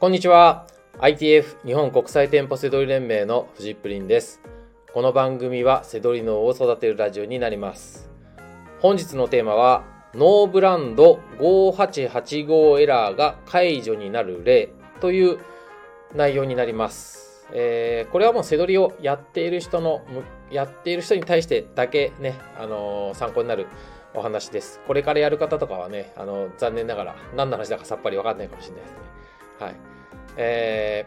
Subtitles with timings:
[0.00, 0.64] こんにちは。
[1.00, 4.40] ITF 日本国際店舗セドリ連盟のフジップリンです。
[4.92, 8.08] この番組はセドリ脳を育てるラジオになります。
[8.78, 9.82] 本日のテーマは、
[10.14, 14.68] ノーブランド5885エラーが解除になる例
[15.00, 15.40] という
[16.14, 17.48] 内容になります。
[17.52, 20.02] えー、これはもうセドリをやっている人の、
[20.52, 23.66] やっている人に対してだけね、あのー、参考になる
[24.14, 24.80] お話です。
[24.86, 28.98] これからやる方とかはね、あの、残念ながら何の話だかさっぱりわかんないかもしれないですね。
[29.58, 29.97] はい。
[30.38, 31.06] え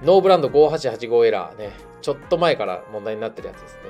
[0.00, 3.80] ー、ノーブランド5885エラーね、ちょっと前から問題になってるやつですね。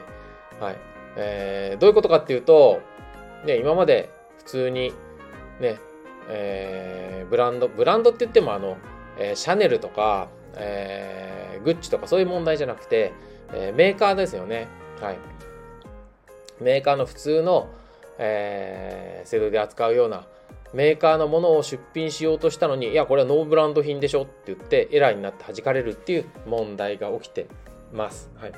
[0.59, 0.77] はい。
[1.16, 2.80] えー、どういうことかっていうと、
[3.45, 4.93] ね、今まで普通に、
[5.61, 5.79] ね、
[6.29, 8.79] えー、ブランド、ブランドって言ってもあの、
[9.19, 13.12] えー、シャネルとか、えー、グッチとかそういう問題じゃなくて、
[13.52, 14.66] えー、メーカーですよね。
[15.01, 15.19] はい。
[16.60, 17.69] メーカーの普通の、
[18.19, 20.27] えー、セドリで扱うような
[20.74, 27.46] メーカーのものを出品しようとしたのに、いや、これはノーブランド品でしょって言って、エラーになって弾かれるっていう問題が起きて
[27.93, 28.30] ます。
[28.37, 28.52] はい。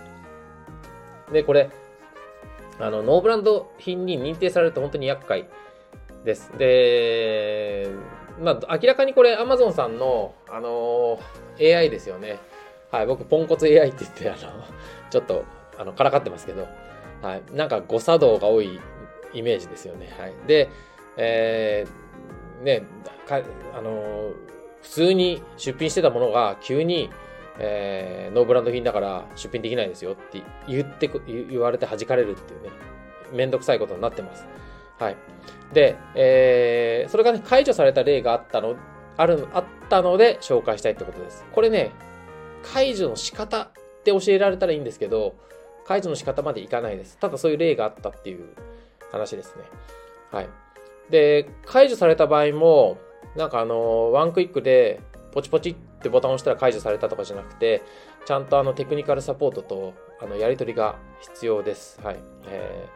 [1.32, 1.70] で、これ、
[2.78, 5.48] あの、ノーブランド品に認定されると本当に厄介
[6.24, 6.50] です。
[6.58, 7.88] で、
[8.40, 12.38] まあ、明らかにこれ、アマゾンさんの、あのー、AI ですよね。
[12.90, 14.64] はい、僕、ポンコツ AI って言って、あの、
[15.10, 15.44] ちょっと、
[15.78, 16.66] あの、からかってますけど、
[17.22, 18.80] はい、なんか誤作動が多い
[19.32, 20.12] イメージですよね。
[20.18, 20.34] はい。
[20.46, 20.68] で、
[21.16, 21.99] えー、
[22.60, 22.82] ね、
[23.72, 24.32] あの
[24.82, 27.10] 普通に出品してたものが急に、
[27.58, 32.70] えー、ノーブランド品だから出品できないですよって言って言われて弾かれるっていうね、
[33.32, 34.46] めんどくさいことになってます。
[34.98, 35.16] はい。
[35.72, 38.76] で、えー、それがね、解除された例があったの、
[39.16, 41.44] ある、あったので紹介したいってことです。
[41.52, 41.92] これね、
[42.62, 43.72] 解除の仕方っ
[44.04, 45.34] て教えられたらいいんですけど、
[45.86, 47.18] 解除の仕方までいかないです。
[47.18, 48.54] ただそういう例があったっていう
[49.10, 49.62] 話ですね。
[50.30, 50.48] はい。
[51.10, 52.98] で、解除された場合も、
[53.36, 55.00] なんかあの、ワンクリックで
[55.32, 57.82] ポチポチってボタンを押したら解除されたとかじゃなくて、
[58.24, 62.00] ちゃんとあのテクニカルサポートとあのやり取りが必要です。
[62.02, 62.16] はい。
[62.46, 62.88] え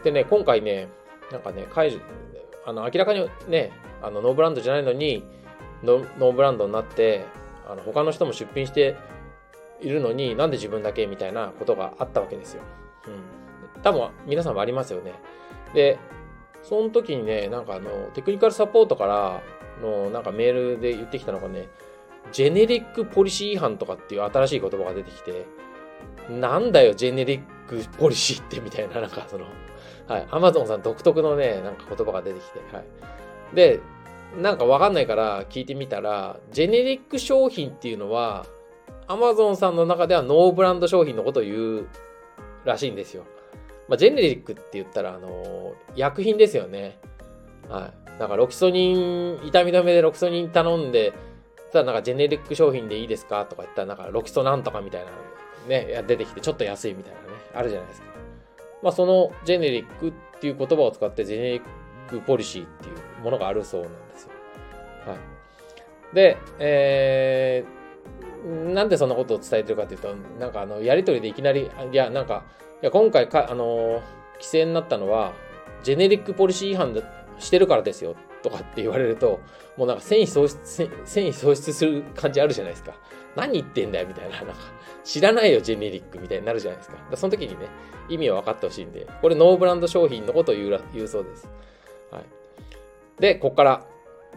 [0.00, 0.88] ー、でね、今回ね、
[1.30, 2.00] なんかね、解除、
[2.66, 3.72] あの明らかにね、
[4.02, 5.24] あのノーブランドじゃないのに
[5.82, 7.24] ノ、ノーブランドになって、
[7.68, 8.96] あの他の人も出品して
[9.80, 12.62] いるのになんで自分だけみたいなことがあったわけですよ。
[13.06, 13.82] うん。
[13.82, 15.14] 多分皆さんもありますよね。
[15.74, 15.98] で、
[16.62, 19.42] その時にね、なんかあの、テクニカルサポートから
[19.82, 21.68] のなんかメールで言ってきたのがね、
[22.32, 25.46] ジェネリックポリシー違反とかっていう新しい言葉が出てきて、
[26.28, 29.46] なんだよ、ジェネリックポリシーってみたいな、 なんかその、
[30.06, 32.84] はい、アマゾンさん独特のね、なんか言葉が出てきて、はい。
[33.54, 33.80] で、
[34.40, 38.46] なんかわかんないから聞いてみたら、ジェネリック商品っていうのは、
[39.08, 41.88] アマゾンさんの中ではノーブランド商品のことを言う
[42.64, 43.24] らしいんですよ。
[43.90, 47.00] まあ、ジェネリックって言ったら、あの薬品ですよね。
[47.68, 48.20] はい。
[48.20, 51.12] なんかロキソニン、痛み止めでロキソニン頼んで、
[51.72, 55.10] ただなんかジェネリック商品でいいですかとか言ったら、なんかロキソなんとかみたいな
[55.66, 58.06] ね、出てきてちょっと安いみたいなね、あるじゃないですか。
[58.80, 61.62] まあそのジェネリックっていう言葉を使ってジェネリッ
[62.08, 64.30] クポリシーっていうものがあるそうなんですよ。
[65.06, 65.14] は
[66.12, 66.14] い。
[66.14, 67.79] で、えー、
[68.44, 72.44] なんでそんなことを伝えてるかっていうと、なんかあの、やりとりでいきなり、いや、なんか、
[72.82, 74.02] いや今回か、あの、
[74.34, 75.32] 規制になったのは、
[75.82, 77.02] ジェネリックポリシー違反
[77.38, 79.40] してるからですよ、とかって言われると、
[79.76, 82.94] もうなんか繊維喪失、繊維喪失する感じあるじゃないですか。
[83.36, 84.36] 何言ってんだよ、みたいな。
[84.36, 84.54] なんか、
[85.04, 86.96] 知らないよ、ジェネリックみたいになるじゃないですか。
[86.96, 87.66] かその時にね、
[88.08, 91.48] 意味を分かってほしいんで、これノーブランド商品のことを言う言うそうです。
[92.10, 92.24] はい。
[93.20, 93.86] で、こっから、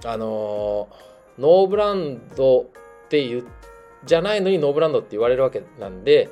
[0.05, 3.45] あのー、ノーブランドって言う、
[4.05, 6.29] じゃないのにノーブランドって言われるわけなんで、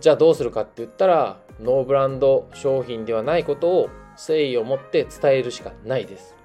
[0.00, 6.36] じゃあどうするかって言ったら、ノーブランド商品ではないことを誠意を持って伝えるしかないです。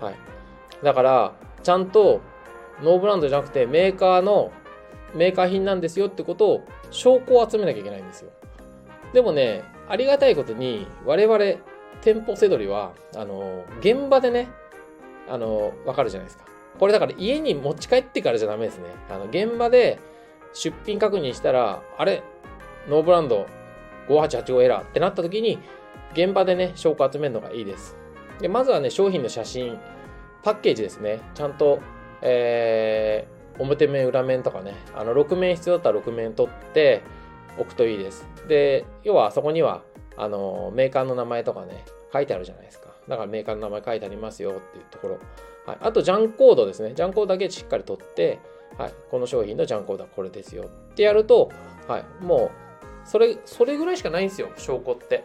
[0.00, 0.14] はい。
[0.82, 2.20] だから、ちゃんと
[2.82, 4.50] ノーブランドじゃなくてメーカーの
[5.14, 8.30] メーカー品なんですよってことを証拠を集めなきゃいけないんですよ。
[9.12, 11.38] でもね、ありがたいことに我々
[12.00, 14.48] 店舗せどりは、あの、現場でね、
[15.28, 16.44] あの、わかるじゃないですか。
[16.78, 18.84] これだから家に持ち帰ってからじゃダメですね。
[19.10, 19.98] あの、現場で
[20.52, 22.22] 出品確認したら、あれ、
[22.88, 23.46] ノーブランド
[24.08, 25.58] 5885エラーってなった時に、
[26.12, 27.96] 現場でね、証拠集めるのがいいです。
[28.40, 29.78] で、まずはね、商品の写真、
[30.42, 31.20] パッケージですね。
[31.34, 31.80] ちゃんと、
[32.20, 37.02] えー、表面、裏面とかね、あの、6面必要だったら6面取って
[37.58, 38.26] おくといいです。
[38.48, 39.82] で、要はそこには、
[40.16, 42.88] あの、メーカーの名前とかね、書いてあるじゃないですか。
[43.08, 45.18] だからメーカーの名前書いてありますよっていうところ。
[45.66, 45.78] はい。
[45.80, 46.94] あと、ジャンコードですね。
[46.94, 48.40] ジャンコードだけしっかり取って、
[48.78, 48.94] はい。
[49.10, 51.50] この商品のジャンコードはこれですよってやると、
[51.88, 52.04] はい。
[52.20, 52.50] も
[53.06, 55.24] う、それ、それぐらいしかないんですよ、証拠って。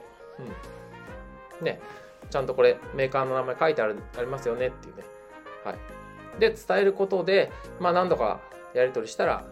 [1.60, 1.66] うん。
[1.66, 1.80] ね。
[2.30, 5.04] ちゃんとこれ、メーカーの名前書いてあるありますよねっていうね。
[5.64, 5.76] はい。
[6.40, 8.40] で伝えることで、まあ、何度か
[8.74, 9.46] やり取りしたら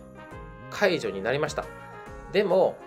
[0.70, 1.66] 解除になりました
[2.32, 2.78] でも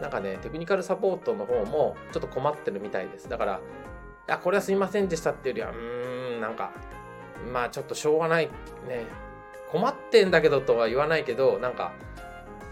[0.00, 6.72] なんかねテクニカルサポートの方もちょっと困ってるみたいですだからいやこれはすいませんでしたっていうよりはうーんなんか
[7.52, 8.46] まあちょっとしょうがない
[8.88, 9.06] ね。
[9.70, 11.92] 困ってんだけどとは言わないけどなんか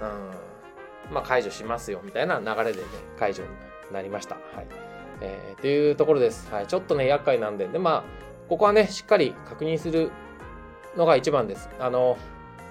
[0.00, 2.86] うんまあ解除しますよみたいな流れでね
[3.18, 3.48] 解除に
[3.92, 4.36] なりました。
[4.36, 4.66] はい。
[5.20, 7.68] えー、というところです、はい、ちょっとね厄介なんで。
[7.68, 8.04] でまあ
[8.48, 10.10] ここはねしっかり確認する
[10.96, 11.68] のが一番です。
[11.78, 12.16] あの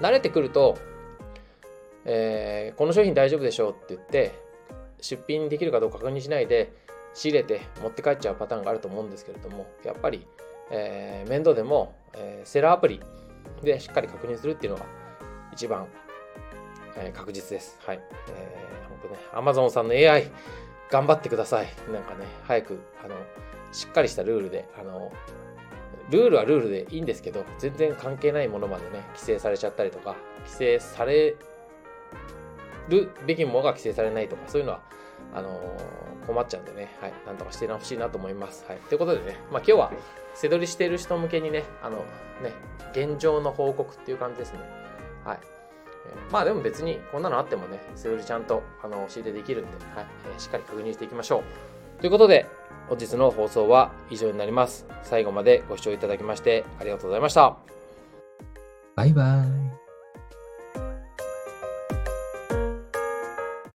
[0.01, 0.77] 慣れてくると
[2.05, 4.39] えー、この商品大丈夫でしょうって言って
[5.01, 6.71] 出品できるかどうか確認しないで
[7.13, 10.27] 仕入れて持って帰っちゃうパターンがあると思うんですけれどもやっぱり、
[10.71, 13.01] えー、面倒でも、えー、セラーアプリ
[13.63, 14.85] でしっかり確認するっていうのが
[15.53, 15.87] 一番、
[16.97, 17.79] えー、確実です。
[17.85, 17.99] はい。
[18.29, 19.19] えー、本当ね、
[19.51, 20.29] Amazon さんの AI
[20.89, 21.67] 頑張ってください。
[21.91, 23.15] なんかね、早く、あの、
[23.71, 25.11] しっかりしたルールで、あの、
[26.09, 30.15] ルールはルールでいいんですけど、全然関係ないものまでね、規制されちゃったりとか、
[30.45, 31.35] 規制され
[32.89, 34.81] るべきものが規制されないとか、そういうのは、
[35.33, 38.65] あのー、困っちゃうんでね、はい、なんとかしてほしいなと思います。
[38.67, 38.77] はい。
[38.79, 39.91] ということでね、まあ、今日は、
[40.35, 41.97] 背取りしている人向けにね、あの、
[42.43, 42.53] ね、
[42.91, 44.59] 現状の報告っていう感じですね。
[45.23, 45.39] はい。
[45.41, 50.05] え、まあでも別にこんなのあってもね、背取りちゃんとあの教えてできるんで、はい、
[50.35, 51.39] え、しっかり確認していきましょ
[51.97, 52.01] う。
[52.01, 52.45] ということで、
[52.87, 54.85] 本日の放送は以上になります。
[55.03, 57.57] 最後までご視聴いただきましてありがとうございました。
[58.95, 59.64] バイバイ。